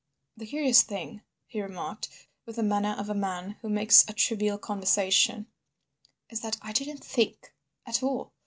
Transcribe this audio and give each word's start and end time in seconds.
"The 0.35 0.47
curious 0.47 0.81
thing," 0.81 1.21
he 1.45 1.61
remarked, 1.61 2.09
with 2.47 2.55
the 2.55 2.63
manner 2.63 2.95
of 2.97 3.07
a 3.07 3.13
man 3.13 3.57
who 3.61 3.69
makes 3.69 4.03
a 4.09 4.13
trivial 4.13 4.57
conversation, 4.57 5.45
"is 6.31 6.39
that 6.41 6.57
I 6.59 6.71
didn't 6.71 7.03
think—at 7.05 8.01
all. 8.01 8.33